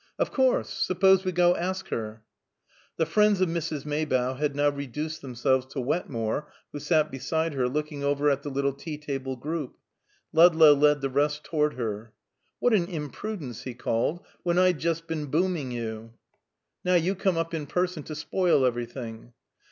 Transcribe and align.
"Of 0.17 0.31
course! 0.31 0.71
Suppose 0.71 1.23
we 1.23 1.31
go 1.31 1.55
ask 1.55 1.89
her?" 1.89 2.23
The 2.97 3.05
friends 3.05 3.39
of 3.39 3.49
Mrs. 3.49 3.85
Maybough 3.85 4.33
had 4.33 4.55
now 4.55 4.69
reduced 4.69 5.21
themselves 5.21 5.67
to 5.73 5.79
Wetmore, 5.79 6.51
who 6.71 6.79
sat 6.79 7.11
beside 7.11 7.53
her, 7.53 7.69
looking 7.69 8.03
over 8.03 8.27
at 8.31 8.41
the 8.41 8.49
little 8.49 8.73
tea 8.73 8.97
table 8.97 9.35
group. 9.35 9.75
Ludlow 10.33 10.73
led 10.73 11.01
the 11.01 11.09
rest 11.11 11.43
toward 11.43 11.75
her. 11.75 12.13
"What 12.57 12.73
an 12.73 12.87
imprudence," 12.87 13.61
he 13.61 13.75
called 13.75 14.21
out, 14.21 14.25
"when 14.41 14.57
I'd 14.57 14.79
just 14.79 15.05
been 15.05 15.27
booming 15.27 15.69
you! 15.71 16.13
Now 16.83 16.95
you 16.95 17.13
come 17.13 17.37
up 17.37 17.53
in 17.53 17.67
person 17.67 18.01
to 18.05 18.15
spoil 18.15 18.65
everything." 18.65 19.33